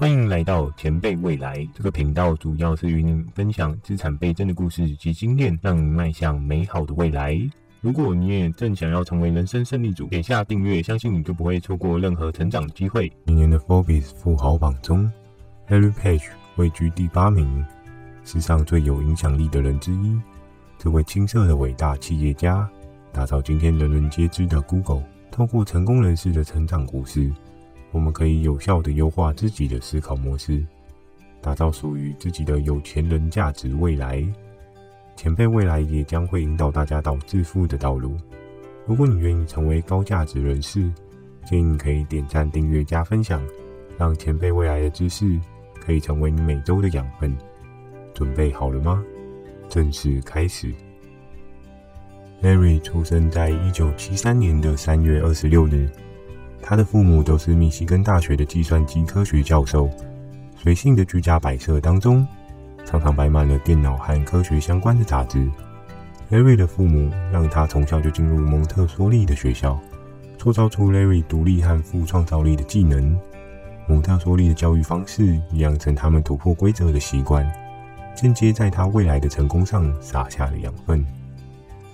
[0.00, 7.38] 欢迎来到前辈未来这个频道，主要是与您分享资产倍增的故事及经验，让您迈向美好的未来。
[7.82, 13.12] 如果你也正想要成为人生胜利组，点下订阅，相信你就不会错过任何成长机会。
[13.26, 15.12] 今年的 Forbes 富豪榜中
[15.68, 17.62] ，Larry Page 位居第八名，
[18.24, 20.18] 世上最有影响力的人之一。
[20.78, 22.66] 这位青涩的伟大企业家，
[23.12, 25.04] 打造今天人人皆知的 Google。
[25.30, 27.30] 透过成功人士的成长故事。
[27.92, 30.64] 我们可以有效地优化自己的思考模式，
[31.40, 34.24] 打造属于自己的有钱人价值未来。
[35.16, 38.16] 前辈未来也将会引导大家到致富的道路。
[38.86, 40.90] 如果你愿意成为高价值人士，
[41.44, 43.42] 建议你可以点赞、订阅、加分享，
[43.98, 45.38] 让前辈未来的知识
[45.78, 47.36] 可以成为你每周的养分。
[48.14, 49.04] 准备好了吗？
[49.68, 50.72] 正式开始。
[52.42, 55.88] Larry 出生在一九七三年的三月二十六日。
[56.62, 59.88] 他的父母都是密西根大学的计算机科学教授。
[60.56, 62.26] 随性的居家摆设当中，
[62.84, 65.48] 常常摆满了电脑和科学相关的杂志。
[66.30, 69.80] Larry 的父母让他从小就进入蒙特梭利的学校，
[70.38, 73.18] 塑造出 Larry 独立和富创造力的技能。
[73.88, 77.50] 蒙特梭利的教育方式养成他们突破规则的习惯，
[78.14, 81.04] 间接在他未来的成功上撒下了养分。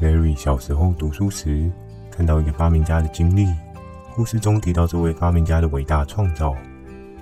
[0.00, 1.70] Larry 小时候读书时，
[2.10, 3.46] 看到一个发明家的经历。
[4.14, 6.54] 故事中提到这位发明家的伟大创造，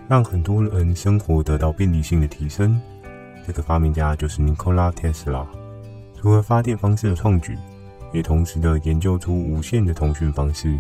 [0.07, 2.79] 让很多人生活得到便利性的提升。
[3.47, 5.47] 这个发明家就是 Nikola Tesla。
[6.15, 7.57] 除了发电方式的创举，
[8.13, 10.79] 也同时的研究出无线的通讯方式。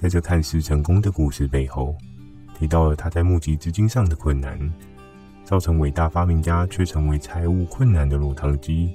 [0.00, 1.94] 在这看似成功的故事背后，
[2.58, 4.58] 提到了他在募集资金上的困难，
[5.44, 8.92] 造成伟大发明家却成为财务困难的落汤鸡。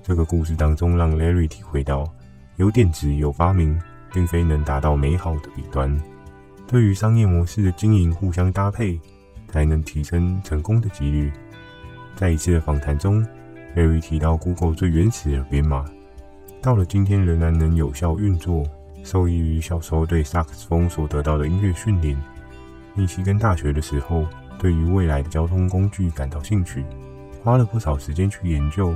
[0.00, 2.08] 这个故事当中，让 Larry 体会到
[2.54, 3.76] 有点子有发明。
[4.12, 5.94] 并非能达到美好的彼端。
[6.66, 8.98] 对于商业模式的经营，互相搭配，
[9.48, 11.30] 才能提升成功的几率。
[12.16, 13.24] 在一次的访谈中
[13.76, 15.84] ，Larry 提到，Google 最原始的编码，
[16.60, 18.64] 到了今天仍然能有效运作，
[19.04, 22.16] 受益于小时候对萨克斯风所得到的音乐训练。
[22.94, 24.26] 密西根大学的时候，
[24.58, 26.84] 对于未来的交通工具感到兴趣，
[27.44, 28.92] 花了不少时间去研究，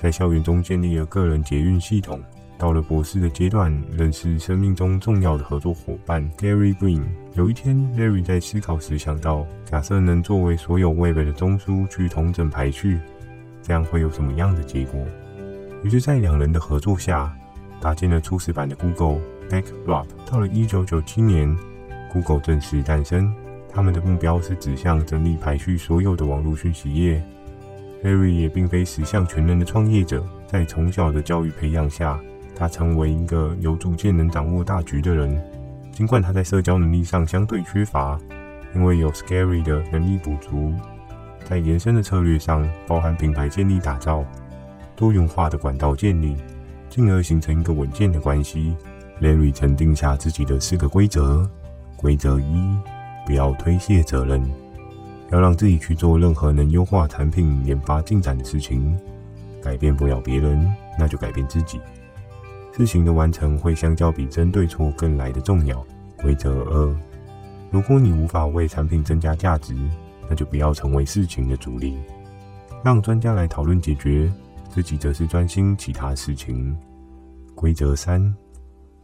[0.00, 2.20] 在校园中建立了个人捷运系统。
[2.58, 7.02] 到了博士的阶段，认识生命中重要的合作伙伴 Gary Green。
[7.34, 12.98] 有一天，Larry 在思考时想到，假设能作为所有 Web 的中枢去同整排序，
[13.62, 15.00] 这样会有什么样的结果？
[15.82, 17.30] 于是，在两人的合作下，
[17.78, 20.06] 搭建了初始版的 Google Backrub。
[20.24, 21.56] 到了1997年
[22.12, 23.32] ，Google 正式诞生。
[23.68, 27.22] 他们的目标是指向整理排序所有的网络讯息页。
[28.02, 32.18] Larry 也并非十项全能的创业者，在从小的教育培养下。
[32.56, 35.38] 他成为一个有主见、能掌握大局的人。
[35.92, 38.18] 尽管他在社交能力上相对缺乏，
[38.74, 40.72] 因为有 Scary 的能力补足，
[41.44, 44.24] 在延伸的策略上，包含品牌建立、打造、
[44.96, 46.36] 多元化的管道建立，
[46.88, 48.74] 进而形成一个稳健的关系。
[49.20, 51.48] Larry 曾定下自己的四个规则：
[51.96, 52.76] 规则一，
[53.24, 54.42] 不要推卸责任，
[55.30, 58.98] 要让自己去做任何能优化产品研发进展的事情。
[59.62, 61.80] 改变不了别人，那就改变自己。
[62.76, 65.82] 事情的完成会相较比争对错更来的重要。
[66.18, 66.94] 规则二：
[67.70, 69.74] 如果你无法为产品增加价值，
[70.28, 71.96] 那就不要成为事情的主力，
[72.84, 74.30] 让专家来讨论解决，
[74.68, 76.76] 自己则是专心其他事情。
[77.54, 78.22] 规则三：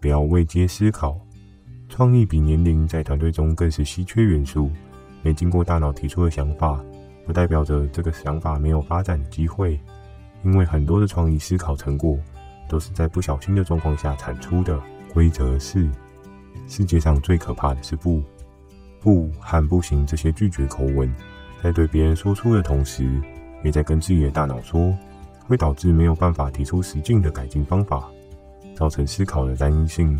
[0.00, 1.18] 不要未接思考，
[1.88, 4.70] 创意比年龄在团队中更是稀缺元素。
[5.22, 6.78] 没经过大脑提出的想法，
[7.24, 9.80] 不代表着这个想法没有发展机会，
[10.44, 12.18] 因为很多的创意思考成果。
[12.72, 14.80] 都是在不小心的状况下产出的。
[15.12, 15.90] 规则是：
[16.66, 18.22] 世界上最可怕的是不、
[18.98, 21.14] 不和不行这些拒绝口吻，
[21.62, 23.06] 在对别人说出的同时，
[23.62, 24.96] 也在跟自己的大脑说，
[25.46, 28.08] 会导致没有办法提出实际的改进方法，
[28.74, 30.18] 造成思考的单一性。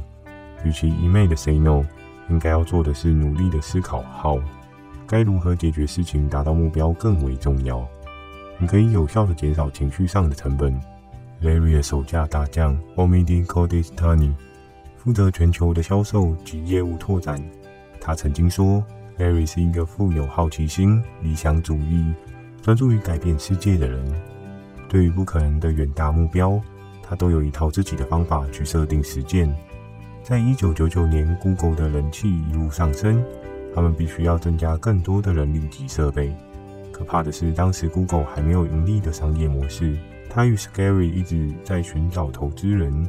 [0.62, 1.82] 与其一昧的 say no，
[2.28, 4.38] 应该要做的是努力的思考 how，
[5.06, 7.82] 该如何解决事情，达到目标更为重要。
[8.58, 10.78] 你可以有效的减少情绪上的成本。
[11.42, 14.32] Larry 的手下大将 Omidi Kodestani
[14.96, 17.42] 负责全球的销售及业务拓展。
[18.00, 18.82] 他曾经说
[19.18, 22.12] ：“Larry 是一个富有好奇心、理想主义、
[22.62, 24.04] 专注于改变世界的人。
[24.88, 26.60] 对于不可能的远大目标，
[27.02, 29.52] 他都有一套自己的方法去设定实践。”
[30.22, 33.20] 在一九九九年，Google 的人气一路上升，
[33.74, 36.32] 他们必须要增加更多的人力及设备。
[36.92, 39.98] 可怕的是，当时 Google 还没有盈利的商业模式。
[40.34, 43.06] 他与 Scary 一直在寻找投资人，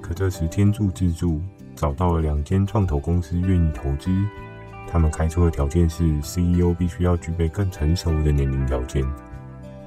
[0.00, 1.40] 可这时天助自助
[1.74, 4.08] 找到了两间创投公司愿意投资，
[4.86, 9.04] 他们开出的条件是 CEO 必须要具备更成熟的年龄条件。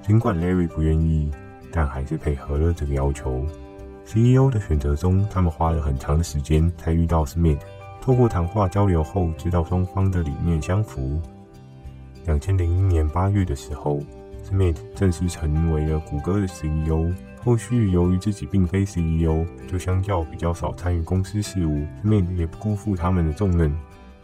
[0.06, 1.32] 尽管 Larry 不愿意，
[1.72, 3.46] 但还是配合了这个要求。
[4.06, 7.60] CEO 的选择中，他们花了很长的时间才遇到 Smith。
[8.02, 11.22] 透过谈话交流后，知道双方的理念相符。
[12.26, 14.02] 两千零一年八月的时候
[14.52, 17.14] ，Smith 正式成为了谷歌的 CEO。
[17.44, 23.76] 后续由于自己并非 CEO，就相较比较少参与公司事务，Smith 也不辜负他们的重任。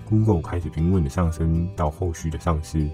[0.06, 2.88] Google 开始平稳的上升到后续的上市。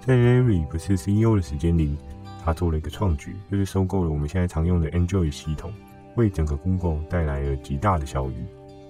[0.00, 1.98] 在 Larry 不是 CEO 的时间里，
[2.42, 5.70] 他做了一个创举，就是收购了我们现在常用的 Android 系统，
[6.16, 8.34] 为整个 Google 带来了极大的效益。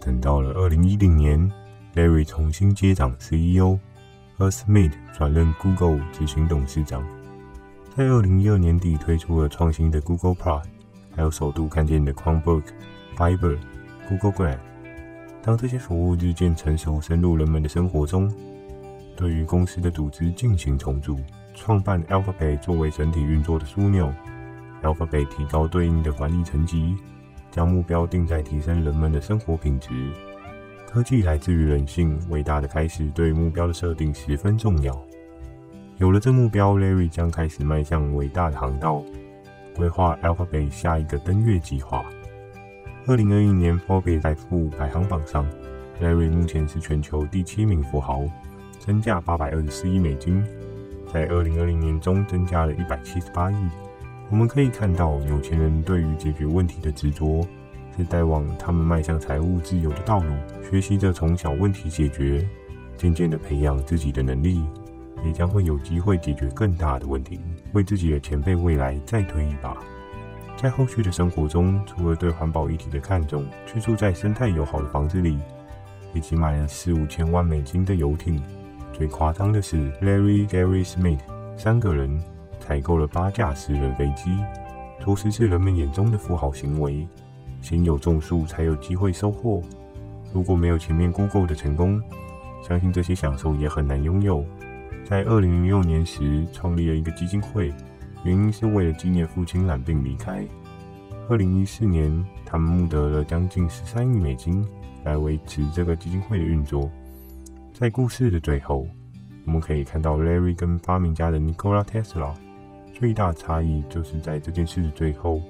[0.01, 1.51] 等到了二零一零年
[1.97, 3.79] ，Larry 重新接掌 CEO，
[4.37, 7.05] 而 Smith 转任 Google 执行董事长。
[7.99, 10.63] 在二零一二年底推出了创新的 Google p r o
[11.17, 12.63] 还有首度看见的 Chromebook、
[13.17, 13.59] Fiber、
[14.09, 14.61] Google Glass。
[15.43, 18.33] 当这些服务日渐成熟，深入人们的生活中，
[19.17, 21.19] 对于公司的组织进行重组，
[21.55, 24.15] 创办 Alphabet 作为整体运作的枢纽。
[24.85, 26.95] Alphabet 提高对应的管理层级，
[27.51, 29.89] 将目标定在提升人们的生活品质。
[30.87, 34.97] 科技来自于人性，伟大的开始对目标的设定十分重要。
[35.99, 39.03] 有了这目标，Larry 将开始迈向伟大的航道，
[39.75, 42.05] 规划 Alphabet 下一个登月计划。
[43.09, 45.45] 二零二一年 Forbes 财富排行榜上
[46.01, 48.23] ，Larry 目前是全球第七名富豪，
[48.87, 50.45] 身价八百二十四亿美金，
[51.13, 53.57] 在二零二零年中增加了一百七十八亿。
[54.31, 57.45] 我们可以看到，有钱人对于解决问题的执着，
[57.97, 60.33] 是带往他们迈向财务自由的道路。
[60.71, 62.49] 学习着从小问题解决，
[62.97, 64.63] 渐渐地培养自己的能力。
[65.25, 67.41] 也将会有机会解决更大的问题，
[67.73, 69.77] 为自己的前辈未来再推一把。
[70.57, 75.39] 在后续的生活中，除了对环保议题的看重，居住在生态友好的房子里，
[76.15, 78.43] 以及买了四五千万美金的游艇。
[78.93, 81.21] 最夸张的是，Larry、Gary、Smith
[81.57, 82.21] 三个人
[82.59, 84.37] 采购了八架私人飞机，
[84.99, 87.07] 着实是人们眼中的富豪行为。
[87.61, 89.63] 先有种树，才有机会收获。
[90.33, 92.03] 如果没有前面 Google 的成功，
[92.63, 94.45] 相信这些享受也很难拥有。
[95.09, 97.73] 在二零零六年时，创立了一个基金会，
[98.25, 100.47] 原因是为了纪念父亲染病离开。
[101.31, 102.13] 二零一四年，
[102.45, 104.63] 他们募得了将近十三亿美金
[105.05, 106.91] 来维持这个基金会的运作。
[107.73, 108.87] 在故事的最后，
[109.47, 112.35] 我们可以看到 Larry 跟发明家的 Nikola Tesla
[112.93, 115.41] 最大差异，就是在这件事的最后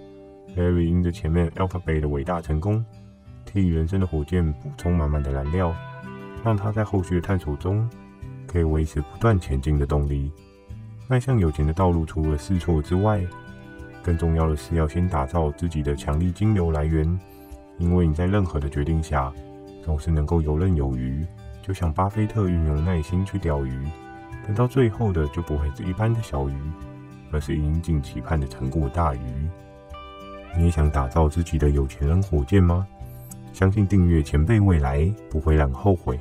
[0.56, 2.84] ，Larry 因着前面 Alphabet 的伟大成功，
[3.44, 5.74] 替人生的火箭补充满满的燃料，
[6.44, 7.90] 让他在后续的探索中。
[8.48, 10.32] 可以维持不断前进的动力。
[11.06, 13.24] 迈向有钱的道路，除了试错之外，
[14.02, 17.06] 更重要的是要先打造自己的强力金流来源。
[17.78, 19.32] 因为你在任何的决定下，
[19.84, 21.24] 总是能够游刃有余。
[21.62, 23.86] 就像巴菲特运用耐心去钓鱼，
[24.46, 26.54] 等到最后的就不会是一般的小鱼，
[27.30, 29.20] 而是引颈期盼的成果大鱼。
[30.56, 32.86] 你也想打造自己的有钱人火箭吗？
[33.52, 36.18] 相信订阅前辈未来不会让你后悔。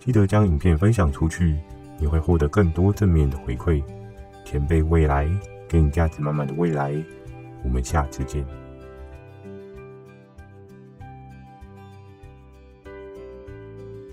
[0.00, 1.56] 记得将影片分享出去，
[1.98, 3.82] 你会获得更多正面的回馈。
[4.44, 5.30] 前辈未来，
[5.68, 6.92] 给你价值满满的未来。
[7.62, 8.44] 我们下次见。